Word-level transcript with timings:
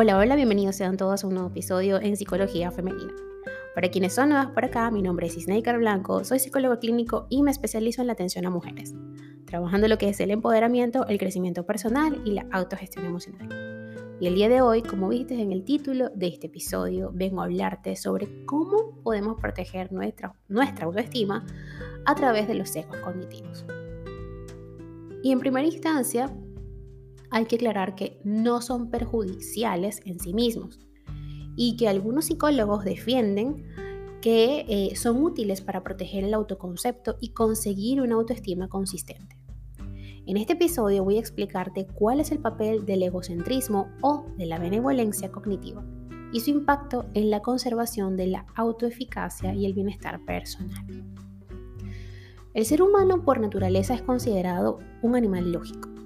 Hola, 0.00 0.16
hola, 0.16 0.36
bienvenidos 0.36 0.76
sean 0.76 0.96
todos 0.96 1.24
a 1.24 1.26
un 1.26 1.34
nuevo 1.34 1.48
episodio 1.48 2.00
en 2.00 2.16
Psicología 2.16 2.70
Femenina. 2.70 3.12
Para 3.74 3.90
quienes 3.90 4.14
son 4.14 4.28
nuevas 4.28 4.46
por 4.52 4.64
acá, 4.64 4.92
mi 4.92 5.02
nombre 5.02 5.26
es 5.26 5.36
Isneikar 5.36 5.76
Blanco, 5.76 6.22
soy 6.22 6.38
psicólogo 6.38 6.78
clínico 6.78 7.26
y 7.30 7.42
me 7.42 7.50
especializo 7.50 8.00
en 8.00 8.06
la 8.06 8.12
atención 8.12 8.46
a 8.46 8.50
mujeres, 8.50 8.94
trabajando 9.44 9.88
lo 9.88 9.98
que 9.98 10.08
es 10.08 10.20
el 10.20 10.30
empoderamiento, 10.30 11.04
el 11.08 11.18
crecimiento 11.18 11.66
personal 11.66 12.22
y 12.24 12.30
la 12.30 12.46
autogestión 12.52 13.06
emocional. 13.06 13.48
Y 14.20 14.28
el 14.28 14.36
día 14.36 14.48
de 14.48 14.60
hoy, 14.60 14.82
como 14.82 15.08
viste 15.08 15.34
en 15.34 15.50
el 15.50 15.64
título 15.64 16.10
de 16.10 16.28
este 16.28 16.46
episodio, 16.46 17.10
vengo 17.12 17.40
a 17.40 17.46
hablarte 17.46 17.96
sobre 17.96 18.28
cómo 18.46 19.00
podemos 19.02 19.40
proteger 19.40 19.90
nuestra, 19.90 20.32
nuestra 20.46 20.86
autoestima 20.86 21.44
a 22.06 22.14
través 22.14 22.46
de 22.46 22.54
los 22.54 22.70
sesgos 22.70 22.98
cognitivos. 22.98 23.64
Y 25.24 25.32
en 25.32 25.40
primera 25.40 25.66
instancia, 25.66 26.32
hay 27.30 27.44
que 27.46 27.56
aclarar 27.56 27.94
que 27.94 28.20
no 28.24 28.60
son 28.60 28.90
perjudiciales 28.90 30.00
en 30.04 30.18
sí 30.18 30.32
mismos 30.32 30.78
y 31.56 31.76
que 31.76 31.88
algunos 31.88 32.26
psicólogos 32.26 32.84
defienden 32.84 33.64
que 34.20 34.64
eh, 34.68 34.96
son 34.96 35.22
útiles 35.22 35.60
para 35.60 35.82
proteger 35.82 36.24
el 36.24 36.34
autoconcepto 36.34 37.16
y 37.20 37.32
conseguir 37.32 38.00
una 38.00 38.16
autoestima 38.16 38.68
consistente. 38.68 39.36
En 40.26 40.36
este 40.36 40.54
episodio 40.54 41.04
voy 41.04 41.16
a 41.16 41.20
explicarte 41.20 41.86
cuál 41.86 42.20
es 42.20 42.32
el 42.32 42.38
papel 42.38 42.84
del 42.84 43.02
egocentrismo 43.02 43.88
o 44.02 44.26
de 44.36 44.46
la 44.46 44.58
benevolencia 44.58 45.30
cognitiva 45.32 45.84
y 46.32 46.40
su 46.40 46.50
impacto 46.50 47.06
en 47.14 47.30
la 47.30 47.40
conservación 47.40 48.16
de 48.16 48.26
la 48.26 48.46
autoeficacia 48.54 49.54
y 49.54 49.64
el 49.64 49.72
bienestar 49.72 50.22
personal. 50.26 50.84
El 52.52 52.64
ser 52.66 52.82
humano 52.82 53.24
por 53.24 53.40
naturaleza 53.40 53.94
es 53.94 54.02
considerado 54.02 54.80
un 55.00 55.16
animal 55.16 55.52
lógico 55.52 55.97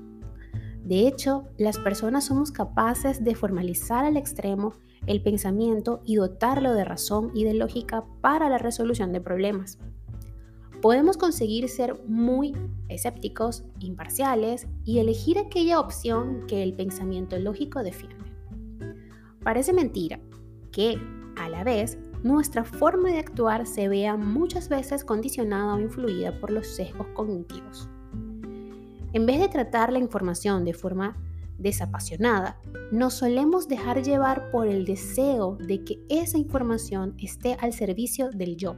de 0.93 1.09
hecho, 1.09 1.45
las 1.57 1.79
personas 1.79 2.27
somos 2.27 2.53
capaces 2.53 3.25
de 3.25 3.35
formalizar 3.35 4.05
al 4.05 4.19
extremo 4.19 4.75
el 5.07 5.23
pensamiento 5.23 6.03
y 6.05 6.17
dotarlo 6.17 6.75
de 6.75 6.84
razón 6.84 7.31
y 7.33 7.45
de 7.45 7.55
lógica 7.55 8.05
para 8.21 8.51
la 8.51 8.59
resolución 8.59 9.11
de 9.11 9.23
problemas. 9.23 9.79
Podemos 10.83 11.17
conseguir 11.17 11.71
ser 11.71 11.99
muy 12.07 12.55
escépticos, 12.91 13.65
imparciales 13.81 14.67
y 14.84 14.99
elegir 14.99 15.39
aquella 15.39 15.81
opción 15.81 16.47
que 16.47 16.62
el 16.62 16.75
pensamiento 16.75 17.39
lógico 17.39 17.83
defiende. 17.83 18.27
Parece 19.43 19.73
mentira 19.73 20.21
que, 20.73 21.01
a 21.39 21.49
la 21.49 21.65
vez, 21.65 21.97
nuestra 22.23 22.65
forma 22.65 23.09
de 23.09 23.19
actuar 23.21 23.67
se 23.67 23.89
vea 23.89 24.19
muchas 24.19 24.69
veces 24.69 25.06
condicionada 25.06 25.73
o 25.73 25.81
influida 25.81 26.39
por 26.39 26.51
los 26.51 26.67
sesgos 26.67 27.06
cognitivos. 27.15 27.89
En 29.13 29.27
vez 29.27 29.41
de 29.41 29.49
tratar 29.49 29.93
la 29.93 29.99
información 29.99 30.65
de 30.65 30.73
forma 30.73 31.17
desapasionada, 31.59 32.59
nos 32.91 33.15
solemos 33.15 33.69
dejar 33.69 34.03
llevar 34.03 34.51
por 34.51 34.67
el 34.67 34.85
deseo 34.85 35.57
de 35.57 35.85
que 35.85 36.05
esa 36.09 36.39
información 36.39 37.15
esté 37.19 37.57
al 37.61 37.73
servicio 37.73 38.31
del 38.31 38.57
yo, 38.57 38.77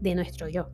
de 0.00 0.14
nuestro 0.14 0.48
yo. 0.48 0.70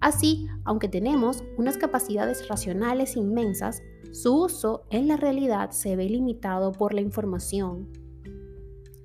Así, 0.00 0.48
aunque 0.64 0.88
tenemos 0.88 1.44
unas 1.56 1.78
capacidades 1.78 2.46
racionales 2.48 3.16
inmensas, 3.16 3.80
su 4.12 4.44
uso 4.44 4.86
en 4.90 5.08
la 5.08 5.16
realidad 5.16 5.70
se 5.70 5.96
ve 5.96 6.08
limitado 6.08 6.72
por 6.72 6.94
la 6.94 7.00
información 7.00 7.88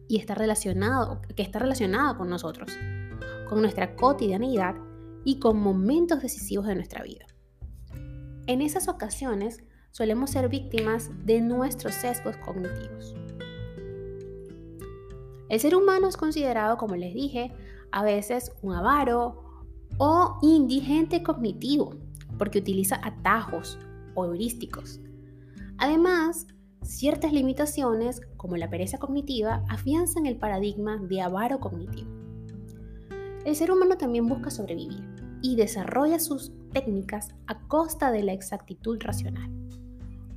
y 0.07 0.17
está 0.17 0.35
relacionado, 0.35 1.21
que 1.35 1.43
está 1.43 1.59
relacionado 1.59 2.17
con 2.17 2.29
nosotros, 2.29 2.71
con 3.47 3.61
nuestra 3.61 3.95
cotidianidad 3.95 4.75
y 5.23 5.39
con 5.39 5.59
momentos 5.59 6.21
decisivos 6.21 6.65
de 6.65 6.75
nuestra 6.75 7.03
vida. 7.03 7.25
En 8.49 8.63
esas 8.63 8.87
ocasiones 8.87 9.61
solemos 9.91 10.31
ser 10.31 10.49
víctimas 10.49 11.11
de 11.23 11.39
nuestros 11.39 11.93
sesgos 11.93 12.35
cognitivos. 12.37 13.13
El 15.49 15.59
ser 15.59 15.75
humano 15.75 16.07
es 16.07 16.17
considerado, 16.17 16.75
como 16.77 16.95
les 16.95 17.13
dije, 17.13 17.51
a 17.91 18.03
veces 18.03 18.51
un 18.63 18.73
avaro 18.73 19.67
o 19.99 20.39
indigente 20.41 21.21
cognitivo, 21.21 21.93
porque 22.39 22.57
utiliza 22.57 22.99
atajos 23.03 23.77
o 24.15 24.25
heurísticos. 24.25 24.99
Además, 25.77 26.47
ciertas 26.81 27.31
limitaciones, 27.31 28.19
como 28.35 28.57
la 28.57 28.71
pereza 28.71 28.97
cognitiva, 28.97 29.63
afianzan 29.69 30.25
el 30.25 30.37
paradigma 30.37 30.97
de 30.97 31.21
avaro 31.21 31.59
cognitivo. 31.59 32.09
El 33.45 33.55
ser 33.55 33.69
humano 33.69 33.95
también 33.95 34.27
busca 34.27 34.49
sobrevivir 34.49 35.08
y 35.41 35.55
desarrolla 35.55 36.19
sus 36.19 36.51
técnicas 36.71 37.35
a 37.47 37.59
costa 37.67 38.11
de 38.11 38.23
la 38.23 38.33
exactitud 38.33 38.97
racional. 39.01 39.51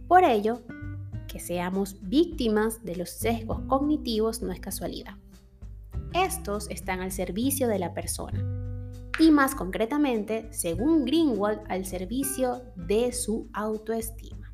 Por 0.09 0.25
ello, 0.25 0.63
que 1.29 1.41
seamos 1.41 1.97
víctimas 2.03 2.85
de 2.85 2.97
los 2.97 3.11
sesgos 3.11 3.61
cognitivos 3.69 4.43
no 4.43 4.53
es 4.53 4.61
casualidad. 4.61 5.17
Estos 6.13 6.69
están 6.69 7.01
al 7.01 7.13
servicio 7.13 7.69
de 7.69 7.79
la 7.79 7.95
persona 7.95 8.45
y 9.19 9.31
más 9.31 9.55
concretamente, 9.55 10.49
según 10.53 11.05
Greenwald, 11.05 11.61
al 11.69 11.87
servicio 11.87 12.63
de 12.77 13.13
su 13.13 13.49
autoestima. 13.53 14.53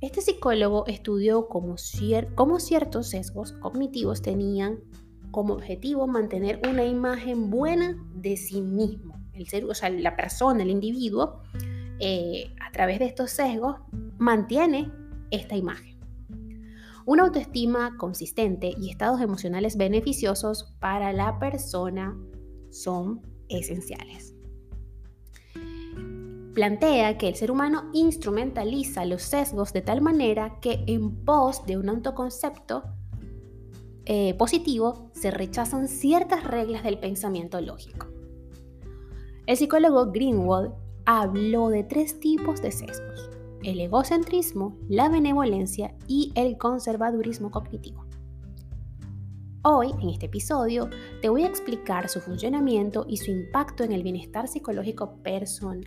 Este 0.00 0.20
psicólogo 0.20 0.84
estudió 0.86 1.48
cómo, 1.48 1.78
ciertos 1.78 3.08
sesgos 3.08 3.52
cognitivos 3.52 4.20
tenían 4.20 4.80
como 5.32 5.54
objetivo 5.54 6.06
mantener 6.06 6.60
una 6.70 6.84
imagen 6.84 7.50
buena 7.50 7.98
de 8.14 8.36
sí 8.36 8.62
mismo 8.62 9.22
el 9.32 9.48
ser, 9.48 9.64
o 9.64 9.74
sea, 9.74 9.90
la 9.90 10.16
persona, 10.16 10.62
el 10.62 10.70
individuo, 10.70 11.40
eh, 11.98 12.54
a 12.60 12.70
través 12.72 12.98
de 12.98 13.06
estos 13.06 13.30
sesgos, 13.30 13.76
mantiene 14.18 14.90
esta 15.30 15.56
imagen. 15.56 15.98
Una 17.04 17.24
autoestima 17.24 17.96
consistente 17.96 18.74
y 18.78 18.90
estados 18.90 19.20
emocionales 19.20 19.76
beneficiosos 19.76 20.74
para 20.78 21.12
la 21.12 21.38
persona 21.38 22.16
son 22.70 23.22
esenciales. 23.48 24.34
Plantea 26.54 27.16
que 27.16 27.28
el 27.28 27.34
ser 27.34 27.50
humano 27.50 27.90
instrumentaliza 27.94 29.06
los 29.06 29.22
sesgos 29.22 29.72
de 29.72 29.80
tal 29.80 30.02
manera 30.02 30.60
que 30.60 30.84
en 30.86 31.24
pos 31.24 31.64
de 31.66 31.78
un 31.78 31.88
autoconcepto 31.88 32.84
eh, 34.04 34.34
positivo 34.34 35.10
se 35.14 35.30
rechazan 35.30 35.86
ciertas 35.86 36.44
reglas 36.44 36.82
del 36.82 36.98
pensamiento 36.98 37.60
lógico. 37.60 38.08
El 39.46 39.56
psicólogo 39.56 40.10
Greenwald 40.12 40.72
habló 41.04 41.68
de 41.68 41.84
tres 41.84 42.18
tipos 42.20 42.62
de 42.62 42.72
sesgos, 42.72 43.30
el 43.62 43.80
egocentrismo, 43.80 44.76
la 44.88 45.08
benevolencia 45.08 45.94
y 46.08 46.32
el 46.34 46.58
conservadurismo 46.58 47.50
cognitivo. 47.50 48.04
Hoy, 49.64 49.92
en 50.00 50.08
este 50.08 50.26
episodio, 50.26 50.90
te 51.20 51.28
voy 51.28 51.44
a 51.44 51.48
explicar 51.48 52.08
su 52.08 52.20
funcionamiento 52.20 53.06
y 53.08 53.18
su 53.18 53.30
impacto 53.30 53.84
en 53.84 53.92
el 53.92 54.02
bienestar 54.02 54.48
psicológico 54.48 55.22
personal. 55.22 55.84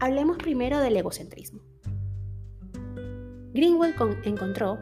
Hablemos 0.00 0.38
primero 0.38 0.80
del 0.80 0.96
egocentrismo. 0.96 1.60
Greenwald 3.52 3.94
encontró 4.24 4.80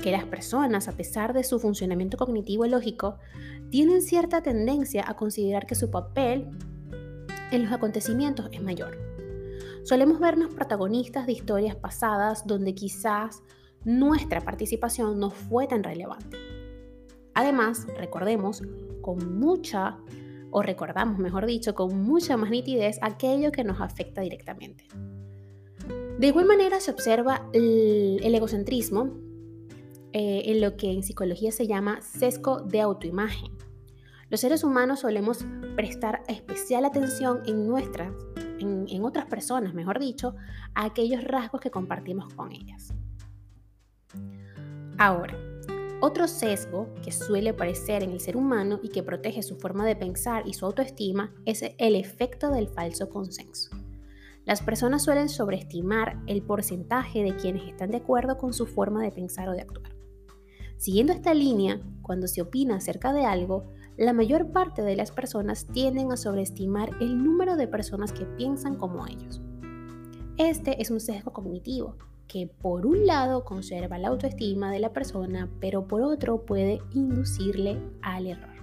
que 0.00 0.10
las 0.10 0.24
personas, 0.24 0.88
a 0.88 0.92
pesar 0.92 1.32
de 1.32 1.44
su 1.44 1.58
funcionamiento 1.58 2.16
cognitivo 2.16 2.64
y 2.64 2.70
lógico, 2.70 3.18
tienen 3.70 4.02
cierta 4.02 4.42
tendencia 4.42 5.04
a 5.06 5.14
considerar 5.14 5.66
que 5.66 5.74
su 5.74 5.90
papel 5.90 6.48
en 7.50 7.62
los 7.64 7.72
acontecimientos 7.72 8.48
es 8.52 8.62
mayor. 8.62 8.98
Solemos 9.84 10.18
vernos 10.20 10.54
protagonistas 10.54 11.26
de 11.26 11.32
historias 11.32 11.76
pasadas 11.76 12.46
donde 12.46 12.74
quizás 12.74 13.42
nuestra 13.84 14.40
participación 14.40 15.18
no 15.18 15.30
fue 15.30 15.66
tan 15.66 15.82
relevante. 15.82 16.36
Además, 17.34 17.86
recordemos 17.96 18.62
con 19.00 19.38
mucha, 19.38 19.98
o 20.50 20.62
recordamos 20.62 21.18
mejor 21.18 21.46
dicho, 21.46 21.74
con 21.74 22.02
mucha 22.02 22.36
más 22.36 22.50
nitidez 22.50 22.98
aquello 23.02 23.52
que 23.52 23.64
nos 23.64 23.80
afecta 23.80 24.20
directamente. 24.20 24.86
De 26.18 26.26
igual 26.26 26.44
manera 26.44 26.80
se 26.80 26.90
observa 26.90 27.48
el, 27.54 28.20
el 28.22 28.34
egocentrismo 28.34 29.29
eh, 30.12 30.42
en 30.46 30.60
lo 30.60 30.76
que 30.76 30.92
en 30.92 31.02
psicología 31.02 31.52
se 31.52 31.66
llama 31.66 32.02
sesgo 32.02 32.60
de 32.60 32.80
autoimagen. 32.80 33.56
Los 34.28 34.40
seres 34.40 34.62
humanos 34.62 35.00
solemos 35.00 35.44
prestar 35.74 36.22
especial 36.28 36.84
atención 36.84 37.42
en 37.46 37.66
nuestras, 37.66 38.12
en, 38.58 38.86
en 38.88 39.04
otras 39.04 39.26
personas, 39.26 39.74
mejor 39.74 39.98
dicho, 39.98 40.34
a 40.74 40.84
aquellos 40.84 41.24
rasgos 41.24 41.60
que 41.60 41.70
compartimos 41.70 42.32
con 42.34 42.52
ellas. 42.52 42.94
Ahora, 44.98 45.36
otro 46.02 46.28
sesgo 46.28 46.88
que 47.04 47.12
suele 47.12 47.50
aparecer 47.50 48.02
en 48.02 48.12
el 48.12 48.20
ser 48.20 48.36
humano 48.36 48.80
y 48.82 48.88
que 48.88 49.02
protege 49.02 49.42
su 49.42 49.56
forma 49.56 49.84
de 49.84 49.96
pensar 49.96 50.44
y 50.46 50.54
su 50.54 50.64
autoestima 50.64 51.34
es 51.44 51.62
el 51.76 51.94
efecto 51.94 52.50
del 52.50 52.68
falso 52.68 53.10
consenso. 53.10 53.70
Las 54.46 54.62
personas 54.62 55.04
suelen 55.04 55.28
sobreestimar 55.28 56.18
el 56.26 56.42
porcentaje 56.42 57.22
de 57.22 57.36
quienes 57.36 57.68
están 57.68 57.90
de 57.90 57.98
acuerdo 57.98 58.38
con 58.38 58.54
su 58.54 58.66
forma 58.66 59.02
de 59.02 59.12
pensar 59.12 59.48
o 59.48 59.52
de 59.52 59.60
actuar. 59.60 59.89
Siguiendo 60.80 61.12
esta 61.12 61.34
línea, 61.34 61.78
cuando 62.00 62.26
se 62.26 62.40
opina 62.40 62.76
acerca 62.76 63.12
de 63.12 63.26
algo, 63.26 63.64
la 63.98 64.14
mayor 64.14 64.50
parte 64.50 64.80
de 64.80 64.96
las 64.96 65.12
personas 65.12 65.66
tienden 65.66 66.10
a 66.10 66.16
sobreestimar 66.16 66.88
el 67.02 67.22
número 67.22 67.56
de 67.56 67.68
personas 67.68 68.14
que 68.14 68.24
piensan 68.24 68.76
como 68.76 69.06
ellos. 69.06 69.42
Este 70.38 70.80
es 70.80 70.90
un 70.90 70.98
sesgo 70.98 71.34
cognitivo 71.34 71.96
que 72.26 72.46
por 72.46 72.86
un 72.86 73.06
lado 73.06 73.44
conserva 73.44 73.98
la 73.98 74.08
autoestima 74.08 74.72
de 74.72 74.78
la 74.78 74.94
persona, 74.94 75.50
pero 75.60 75.86
por 75.86 76.00
otro 76.00 76.46
puede 76.46 76.80
inducirle 76.94 77.78
al 78.00 78.28
error. 78.28 78.54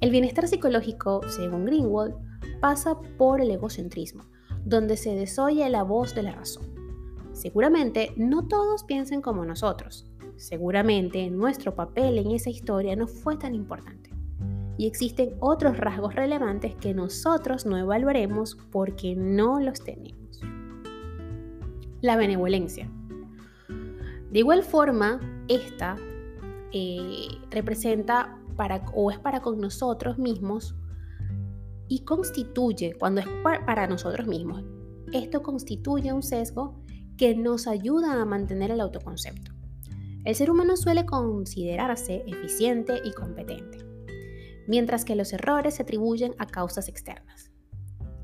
El 0.00 0.10
bienestar 0.12 0.46
psicológico, 0.46 1.22
según 1.26 1.64
Greenwald, 1.64 2.14
pasa 2.60 2.96
por 3.18 3.40
el 3.40 3.50
egocentrismo, 3.50 4.22
donde 4.64 4.96
se 4.96 5.16
desoye 5.16 5.68
la 5.68 5.82
voz 5.82 6.14
de 6.14 6.22
la 6.22 6.30
razón. 6.30 6.72
Seguramente 7.32 8.12
no 8.16 8.46
todos 8.46 8.84
piensen 8.84 9.20
como 9.20 9.44
nosotros. 9.44 10.06
Seguramente 10.40 11.28
nuestro 11.28 11.74
papel 11.74 12.16
en 12.16 12.30
esa 12.30 12.48
historia 12.48 12.96
no 12.96 13.06
fue 13.06 13.36
tan 13.36 13.54
importante. 13.54 14.08
Y 14.78 14.86
existen 14.86 15.34
otros 15.38 15.76
rasgos 15.76 16.14
relevantes 16.14 16.74
que 16.76 16.94
nosotros 16.94 17.66
no 17.66 17.76
evaluaremos 17.76 18.56
porque 18.72 19.14
no 19.14 19.60
los 19.60 19.84
tenemos. 19.84 20.40
La 22.00 22.16
benevolencia. 22.16 22.90
De 24.32 24.38
igual 24.38 24.62
forma, 24.62 25.20
esta 25.48 25.96
eh, 26.72 27.28
representa 27.50 28.40
para, 28.56 28.86
o 28.94 29.10
es 29.10 29.18
para 29.18 29.42
con 29.42 29.60
nosotros 29.60 30.18
mismos 30.18 30.74
y 31.86 32.02
constituye, 32.04 32.94
cuando 32.98 33.20
es 33.20 33.26
para 33.42 33.86
nosotros 33.86 34.26
mismos, 34.26 34.64
esto 35.12 35.42
constituye 35.42 36.14
un 36.14 36.22
sesgo 36.22 36.82
que 37.18 37.34
nos 37.34 37.66
ayuda 37.66 38.22
a 38.22 38.24
mantener 38.24 38.70
el 38.70 38.80
autoconcepto. 38.80 39.59
El 40.24 40.34
ser 40.34 40.50
humano 40.50 40.76
suele 40.76 41.06
considerarse 41.06 42.24
eficiente 42.26 43.00
y 43.04 43.12
competente, 43.12 43.78
mientras 44.66 45.04
que 45.04 45.16
los 45.16 45.32
errores 45.32 45.74
se 45.76 45.82
atribuyen 45.82 46.34
a 46.38 46.46
causas 46.46 46.88
externas. 46.88 47.50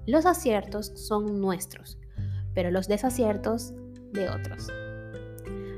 Los 0.07 0.27
aciertos 0.27 0.93
son 0.95 1.41
nuestros, 1.41 1.99
pero 2.55 2.71
los 2.71 2.87
desaciertos 2.87 3.73
de 4.13 4.29
otros. 4.29 4.69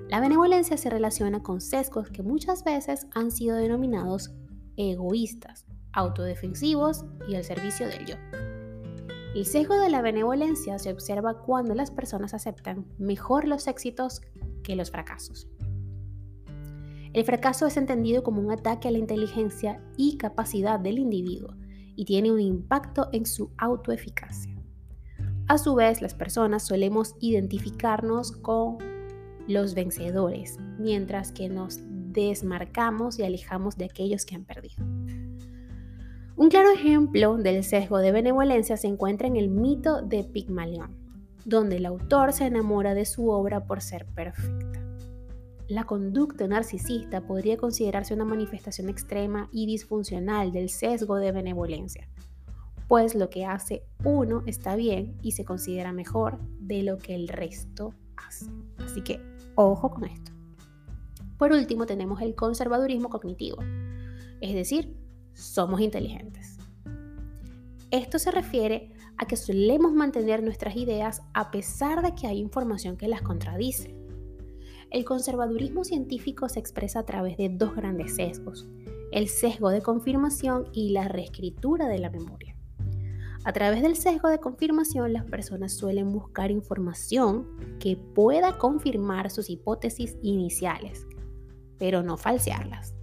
La 0.09 0.21
benevolencia 0.21 0.77
se 0.77 0.91
relaciona 0.91 1.43
con 1.43 1.61
sesgos 1.61 2.11
que 2.11 2.23
muchas 2.23 2.65
veces 2.65 3.07
han 3.15 3.31
sido 3.31 3.57
denominados 3.57 4.33
egoístas, 4.77 5.67
autodefensivos 5.93 7.05
y 7.29 7.37
al 7.37 7.45
servicio 7.45 7.87
del 7.87 8.07
yo. 8.07 8.17
El 9.35 9.47
sesgo 9.47 9.79
de 9.79 9.91
la 9.91 10.03
benevolencia 10.03 10.79
se 10.79 10.91
observa 10.91 11.43
cuando 11.43 11.75
las 11.75 11.91
personas 11.91 12.35
aceptan 12.35 12.87
mejor 12.99 13.47
los 13.47 13.67
éxitos 13.67 14.21
que 14.65 14.75
los 14.75 14.91
fracasos. 14.91 15.49
El 17.13 17.25
fracaso 17.25 17.67
es 17.67 17.77
entendido 17.77 18.23
como 18.23 18.41
un 18.41 18.51
ataque 18.51 18.89
a 18.89 18.91
la 18.91 18.99
inteligencia 18.99 19.83
y 19.97 20.19
capacidad 20.19 20.79
del 20.79 20.99
individuo 20.99 21.55
y 21.97 22.05
tiene 22.05 22.31
un 22.31 22.41
impacto 22.41 23.09
en 23.13 23.27
su 23.27 23.51
autoeficacia. 23.57 24.55
A 25.49 25.57
su 25.57 25.75
vez, 25.75 26.03
las 26.03 26.15
personas 26.15 26.67
solemos 26.67 27.15
identificarnos 27.21 28.33
con 28.33 28.77
los 29.49 29.75
vencedores, 29.75 30.59
mientras 30.79 31.33
que 31.33 31.49
nos 31.49 31.81
desmarcamos 31.83 33.19
y 33.19 33.23
alejamos 33.23 33.79
de 33.79 33.87
aquellos 33.87 34.27
que 34.27 34.37
han 34.37 34.45
perdido. 34.45 34.85
Un 36.37 36.51
claro 36.51 36.71
ejemplo 36.71 37.37
del 37.37 37.65
sesgo 37.65 37.99
de 37.99 38.13
benevolencia 38.13 38.77
se 38.77 38.87
encuentra 38.87 39.27
en 39.27 39.37
el 39.37 39.49
mito 39.49 40.03
de 40.03 40.23
Pigmalión, 40.23 40.95
donde 41.45 41.79
el 41.79 41.87
autor 41.87 42.33
se 42.33 42.47
enamora 42.47 42.95
de 42.95 43.07
su 43.07 43.31
obra 43.31 43.65
por 43.65 43.81
ser 43.81 44.07
perfecta. 44.07 44.78
La 45.69 45.85
conducta 45.85 46.49
narcisista 46.49 47.21
podría 47.27 47.59
considerarse 47.59 48.15
una 48.15 48.25
manifestación 48.25 48.89
extrema 48.89 49.51
y 49.53 49.67
disfuncional 49.67 50.51
del 50.51 50.71
sesgo 50.71 51.17
de 51.17 51.31
benevolencia, 51.31 52.09
pues 52.89 53.15
lo 53.15 53.29
que 53.29 53.45
hace 53.45 53.83
uno 54.03 54.43
está 54.47 54.77
bien 54.77 55.19
y 55.21 55.33
se 55.33 55.45
considera 55.45 55.93
mejor 55.93 56.39
de 56.59 56.83
lo 56.83 56.97
que 56.97 57.15
el 57.15 57.29
resto 57.29 57.93
hace. 58.17 58.47
Así 58.79 59.03
que 59.03 59.21
ojo 59.57 59.91
con 59.91 60.05
esto. 60.05 60.33
Por 61.37 61.53
último 61.53 61.85
tenemos 61.85 62.23
el 62.23 62.35
conservadurismo 62.35 63.11
cognitivo, 63.11 63.59
es 64.41 64.55
decir, 64.55 64.97
somos 65.35 65.83
inteligentes. 65.83 66.57
Esto 67.91 68.19
se 68.19 68.31
refiere 68.31 68.91
a 69.19 69.27
que 69.27 69.37
solemos 69.37 69.93
mantener 69.93 70.43
nuestras 70.43 70.77
ideas 70.77 71.21
a 71.35 71.51
pesar 71.51 72.01
de 72.01 72.15
que 72.15 72.27
hay 72.27 72.39
información 72.39 72.97
que 72.97 73.09
las 73.09 73.21
contradice. 73.21 73.98
El 74.91 75.05
conservadurismo 75.05 75.85
científico 75.85 76.49
se 76.49 76.61
expresa 76.61 77.01
a 77.01 77.05
través 77.05 77.37
de 77.37 77.51
dos 77.51 77.77
grandes 77.77 78.17
sesgos, 78.17 78.67
el 79.13 79.29
sesgo 79.29 79.69
de 79.69 79.83
confirmación 79.83 80.65
y 80.73 80.91
la 80.91 81.09
reescritura 81.09 81.89
de 81.89 81.99
la 81.99 82.09
memoria. 82.09 82.57
A 83.45 83.53
través 83.53 83.83
del 83.83 83.97
sesgo 83.97 84.31
de 84.31 84.41
confirmación, 84.41 85.13
las 85.13 85.27
personas 85.27 85.75
suelen 85.75 86.11
buscar 86.11 86.51
información 86.51 87.47
que 87.79 87.99
pueda 87.99 88.57
confirmar 88.57 89.31
sus 89.31 89.51
hipótesis 89.51 90.17
iniciales, 90.23 91.07
pero 91.79 92.03
no 92.03 92.17
falsearlas. 92.17 92.95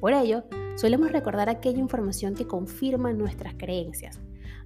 Por 0.00 0.14
ello, 0.14 0.44
solemos 0.76 1.12
recordar 1.12 1.50
aquella 1.50 1.78
información 1.78 2.34
que 2.34 2.46
confirma 2.46 3.12
nuestras 3.12 3.54
creencias, 3.54 4.18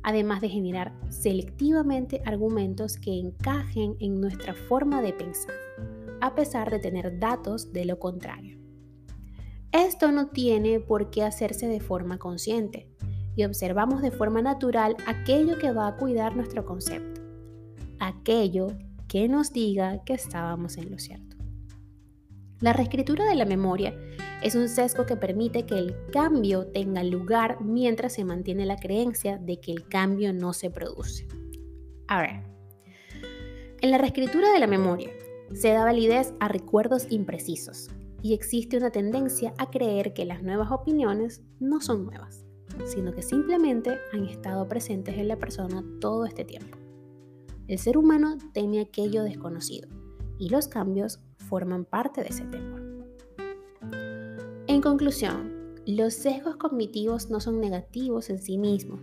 además 0.04 0.40
de 0.40 0.48
generar 0.48 0.94
selectivamente 1.08 2.22
argumentos 2.24 2.96
que 2.96 3.18
encajen 3.18 3.96
en 3.98 4.20
nuestra 4.20 4.54
forma 4.54 5.02
de 5.02 5.12
pensar, 5.12 5.54
a 6.20 6.34
pesar 6.34 6.70
de 6.70 6.78
tener 6.78 7.18
datos 7.18 7.72
de 7.72 7.84
lo 7.84 7.98
contrario. 7.98 8.58
Esto 9.72 10.10
no 10.10 10.28
tiene 10.28 10.80
por 10.80 11.10
qué 11.10 11.22
hacerse 11.22 11.68
de 11.68 11.80
forma 11.80 12.18
consciente 12.18 12.88
y 13.36 13.44
observamos 13.44 14.02
de 14.02 14.10
forma 14.10 14.42
natural 14.42 14.96
aquello 15.06 15.58
que 15.58 15.72
va 15.72 15.86
a 15.86 15.96
cuidar 15.96 16.34
nuestro 16.34 16.64
concepto, 16.64 17.20
aquello 18.00 18.68
que 19.06 19.28
nos 19.28 19.52
diga 19.52 20.02
que 20.04 20.14
estábamos 20.14 20.76
en 20.76 20.90
lo 20.90 20.98
cierto. 20.98 21.36
La 22.60 22.72
reescritura 22.72 23.24
de 23.24 23.36
la 23.36 23.46
memoria 23.46 23.94
es 24.42 24.54
un 24.54 24.68
sesgo 24.68 25.06
que 25.06 25.16
permite 25.16 25.64
que 25.64 25.78
el 25.78 25.94
cambio 26.12 26.66
tenga 26.66 27.02
lugar 27.02 27.60
mientras 27.62 28.14
se 28.14 28.24
mantiene 28.24 28.66
la 28.66 28.76
creencia 28.76 29.38
de 29.38 29.60
que 29.60 29.72
el 29.72 29.88
cambio 29.88 30.32
no 30.32 30.52
se 30.52 30.70
produce. 30.70 31.26
A 32.08 32.20
ver, 32.20 32.42
en 33.80 33.90
la 33.90 33.98
reescritura 33.98 34.52
de 34.52 34.58
la 34.58 34.66
memoria 34.66 35.10
se 35.54 35.72
da 35.72 35.84
validez 35.84 36.32
a 36.40 36.48
recuerdos 36.48 37.06
imprecisos 37.10 37.88
y 38.22 38.34
existe 38.34 38.76
una 38.76 38.90
tendencia 38.90 39.54
a 39.58 39.70
creer 39.70 40.12
que 40.12 40.24
las 40.24 40.42
nuevas 40.42 40.70
opiniones 40.70 41.42
no 41.58 41.80
son 41.80 42.04
nuevas, 42.04 42.44
sino 42.84 43.12
que 43.12 43.22
simplemente 43.22 43.98
han 44.12 44.26
estado 44.26 44.68
presentes 44.68 45.16
en 45.16 45.28
la 45.28 45.36
persona 45.36 45.84
todo 46.00 46.24
este 46.24 46.44
tiempo. 46.44 46.78
El 47.66 47.78
ser 47.78 47.96
humano 47.96 48.36
teme 48.52 48.80
aquello 48.80 49.22
desconocido 49.22 49.88
y 50.38 50.48
los 50.48 50.68
cambios 50.68 51.20
forman 51.48 51.84
parte 51.84 52.22
de 52.22 52.28
ese 52.28 52.44
temor. 52.44 52.80
En 54.66 54.80
conclusión, 54.80 55.74
los 55.86 56.14
sesgos 56.14 56.56
cognitivos 56.56 57.30
no 57.30 57.40
son 57.40 57.60
negativos 57.60 58.30
en 58.30 58.38
sí 58.38 58.58
mismos. 58.58 59.00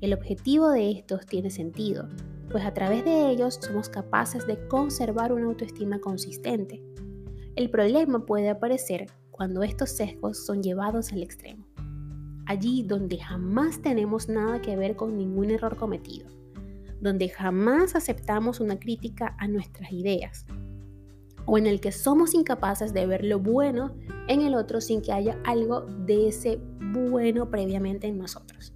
El 0.00 0.12
objetivo 0.12 0.70
de 0.70 0.90
estos 0.90 1.26
tiene 1.26 1.50
sentido, 1.50 2.08
pues 2.50 2.64
a 2.64 2.72
través 2.72 3.04
de 3.04 3.30
ellos 3.30 3.58
somos 3.60 3.88
capaces 3.88 4.46
de 4.46 4.66
conservar 4.68 5.32
una 5.32 5.46
autoestima 5.46 6.00
consistente. 6.00 6.82
El 7.56 7.70
problema 7.70 8.24
puede 8.24 8.48
aparecer 8.48 9.06
cuando 9.30 9.62
estos 9.62 9.90
sesgos 9.90 10.44
son 10.44 10.62
llevados 10.62 11.12
al 11.12 11.22
extremo, 11.22 11.66
allí 12.46 12.82
donde 12.82 13.18
jamás 13.18 13.82
tenemos 13.82 14.28
nada 14.28 14.60
que 14.60 14.76
ver 14.76 14.96
con 14.96 15.16
ningún 15.16 15.50
error 15.50 15.76
cometido, 15.76 16.26
donde 17.00 17.28
jamás 17.28 17.94
aceptamos 17.94 18.60
una 18.60 18.78
crítica 18.78 19.36
a 19.38 19.46
nuestras 19.46 19.92
ideas, 19.92 20.46
o 21.46 21.58
en 21.58 21.66
el 21.66 21.80
que 21.80 21.92
somos 21.92 22.34
incapaces 22.34 22.92
de 22.92 23.06
ver 23.06 23.24
lo 23.24 23.38
bueno 23.38 23.94
en 24.28 24.42
el 24.42 24.54
otro 24.54 24.80
sin 24.80 25.02
que 25.02 25.12
haya 25.12 25.40
algo 25.44 25.82
de 25.82 26.28
ese 26.28 26.60
bueno 26.80 27.50
previamente 27.50 28.06
en 28.06 28.18
nosotros. 28.18 28.72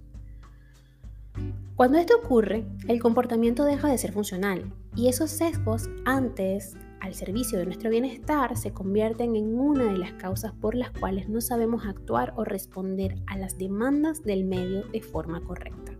Cuando 1.75 1.97
esto 1.97 2.15
ocurre, 2.23 2.65
el 2.87 3.01
comportamiento 3.01 3.65
deja 3.65 3.89
de 3.89 3.97
ser 3.97 4.11
funcional 4.11 4.71
y 4.95 5.07
esos 5.07 5.31
sesgos 5.31 5.89
antes 6.05 6.75
al 6.99 7.13
servicio 7.15 7.57
de 7.57 7.65
nuestro 7.65 7.89
bienestar 7.89 8.55
se 8.55 8.71
convierten 8.71 9.35
en 9.35 9.59
una 9.59 9.85
de 9.85 9.97
las 9.97 10.13
causas 10.13 10.53
por 10.53 10.75
las 10.75 10.91
cuales 10.91 11.29
no 11.29 11.41
sabemos 11.41 11.85
actuar 11.85 12.33
o 12.37 12.43
responder 12.43 13.15
a 13.27 13.37
las 13.37 13.57
demandas 13.57 14.23
del 14.23 14.45
medio 14.45 14.83
de 14.83 15.01
forma 15.01 15.41
correcta. 15.41 15.93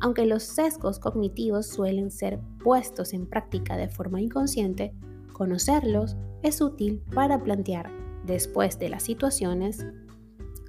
Aunque 0.00 0.24
los 0.24 0.44
sesgos 0.44 0.98
cognitivos 0.98 1.66
suelen 1.66 2.10
ser 2.10 2.40
puestos 2.62 3.12
en 3.12 3.26
práctica 3.26 3.76
de 3.76 3.88
forma 3.88 4.20
inconsciente, 4.20 4.94
Conocerlos 5.40 6.18
es 6.42 6.60
útil 6.60 7.02
para 7.14 7.42
plantear, 7.42 7.90
después 8.26 8.78
de 8.78 8.90
las 8.90 9.04
situaciones, 9.04 9.86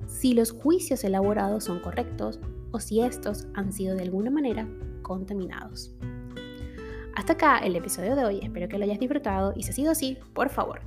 si 0.08 0.34
los 0.34 0.54
juicios 0.54 1.04
elaborados 1.04 1.66
son 1.66 1.82
correctos 1.82 2.40
o 2.72 2.80
si 2.80 3.02
estos 3.02 3.48
han 3.54 3.72
sido 3.72 3.96
de 3.96 4.04
alguna 4.04 4.32
manera 4.32 4.68
contaminados. 5.02 5.94
Hasta 7.16 7.34
acá 7.34 7.58
el 7.60 7.76
episodio 7.76 8.16
de 8.16 8.26
hoy, 8.26 8.40
espero 8.42 8.68
que 8.70 8.78
lo 8.78 8.86
hayas 8.86 9.00
disfrutado 9.00 9.54
y 9.56 9.64
si 9.64 9.72
ha 9.72 9.74
sido 9.74 9.92
así, 9.92 10.18
por 10.34 10.50
favor, 10.50 10.82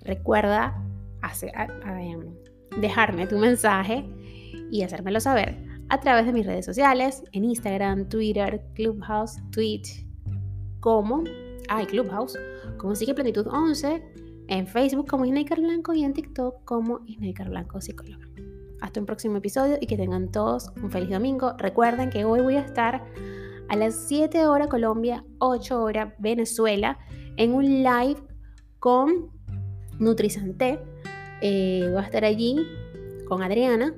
recuerda 0.00 0.82
em, 2.00 2.34
dejarme 2.80 3.26
tu 3.26 3.38
mensaje 3.38 4.08
y 4.70 4.82
hacérmelo 4.82 5.20
saber 5.20 5.64
a 5.88 6.00
través 6.00 6.26
de 6.26 6.32
mis 6.32 6.46
redes 6.46 6.64
sociales, 6.64 7.22
en 7.32 7.44
Instagram, 7.44 8.08
Twitter, 8.08 8.60
Clubhouse, 8.74 9.38
Twitch, 9.52 10.06
como 10.80 11.22
ah, 11.68 11.84
Clubhouse 11.86 12.38
como 12.78 12.94
Sigue 12.94 13.14
Plenitud 13.14 13.46
11, 13.46 14.02
en 14.48 14.66
Facebook 14.66 15.08
como 15.08 15.24
Snaker 15.24 15.60
Blanco 15.60 15.92
y 15.94 16.04
en 16.04 16.12
TikTok 16.12 16.64
como 16.64 17.00
Snaker 17.06 17.48
Blanco 17.48 17.80
Psicóloga. 17.80 18.25
Hasta 18.80 19.00
un 19.00 19.06
próximo 19.06 19.38
episodio 19.38 19.78
y 19.80 19.86
que 19.86 19.96
tengan 19.96 20.30
todos 20.30 20.70
un 20.82 20.90
feliz 20.90 21.10
domingo. 21.10 21.54
Recuerden 21.58 22.10
que 22.10 22.24
hoy 22.24 22.40
voy 22.40 22.56
a 22.56 22.60
estar 22.60 23.04
a 23.68 23.76
las 23.76 23.94
7 24.08 24.46
horas 24.46 24.68
Colombia, 24.68 25.24
8 25.38 25.82
horas 25.82 26.14
Venezuela, 26.18 26.98
en 27.36 27.54
un 27.54 27.64
live 27.82 28.22
con 28.78 29.30
Nutrizante. 29.98 30.78
Eh, 31.40 31.86
voy 31.90 31.98
a 31.98 32.04
estar 32.04 32.24
allí 32.24 32.66
con 33.28 33.42
Adriana 33.42 33.94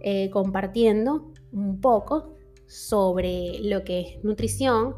eh, 0.00 0.30
compartiendo 0.30 1.32
un 1.52 1.80
poco 1.80 2.34
sobre 2.66 3.60
lo 3.62 3.84
que 3.84 4.00
es 4.00 4.24
nutrición 4.24 4.96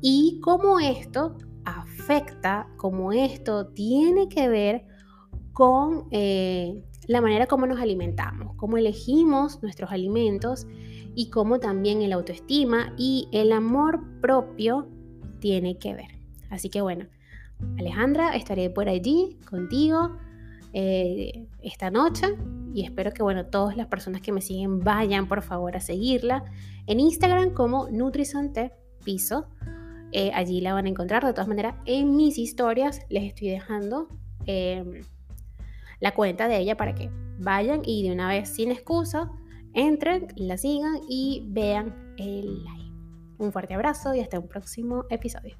y 0.00 0.40
cómo 0.40 0.80
esto 0.80 1.36
afecta, 1.64 2.68
cómo 2.76 3.12
esto 3.12 3.68
tiene 3.68 4.28
que 4.28 4.48
ver 4.48 4.84
con 5.52 6.06
eh, 6.10 6.82
la 7.10 7.20
manera 7.20 7.46
como 7.46 7.66
nos 7.66 7.80
alimentamos, 7.80 8.54
cómo 8.54 8.76
elegimos 8.76 9.60
nuestros 9.64 9.90
alimentos 9.90 10.68
y 11.16 11.28
cómo 11.28 11.58
también 11.58 12.02
el 12.02 12.12
autoestima 12.12 12.94
y 12.96 13.26
el 13.32 13.50
amor 13.50 14.00
propio 14.20 14.86
tiene 15.40 15.76
que 15.76 15.92
ver. 15.92 16.20
Así 16.50 16.68
que 16.68 16.80
bueno, 16.80 17.08
Alejandra, 17.80 18.36
estaré 18.36 18.70
por 18.70 18.88
allí 18.88 19.36
contigo 19.44 20.18
eh, 20.72 21.48
esta 21.64 21.90
noche 21.90 22.28
y 22.72 22.84
espero 22.84 23.10
que 23.12 23.24
bueno, 23.24 23.44
todas 23.46 23.76
las 23.76 23.88
personas 23.88 24.20
que 24.20 24.30
me 24.30 24.40
siguen 24.40 24.78
vayan 24.78 25.26
por 25.26 25.42
favor 25.42 25.76
a 25.76 25.80
seguirla 25.80 26.44
en 26.86 27.00
Instagram 27.00 27.54
como 27.54 27.88
Nutrizante 27.90 28.70
Piso. 29.02 29.48
Eh, 30.12 30.30
allí 30.32 30.60
la 30.60 30.74
van 30.74 30.86
a 30.86 30.90
encontrar. 30.90 31.26
De 31.26 31.32
todas 31.32 31.48
maneras, 31.48 31.74
en 31.86 32.14
mis 32.14 32.38
historias 32.38 33.00
les 33.08 33.24
estoy 33.24 33.48
dejando 33.48 34.06
em, 34.46 35.02
la 36.00 36.14
cuenta 36.14 36.48
de 36.48 36.58
ella 36.58 36.76
para 36.76 36.94
que 36.94 37.10
vayan 37.38 37.82
y 37.84 38.02
de 38.02 38.12
una 38.12 38.28
vez 38.28 38.48
sin 38.48 38.70
excusa 38.70 39.30
entren, 39.74 40.28
la 40.36 40.56
sigan 40.56 41.00
y 41.08 41.44
vean 41.48 42.14
el 42.18 42.64
live. 42.64 42.92
Un 43.38 43.52
fuerte 43.52 43.74
abrazo 43.74 44.14
y 44.14 44.20
hasta 44.20 44.38
un 44.38 44.48
próximo 44.48 45.04
episodio. 45.10 45.56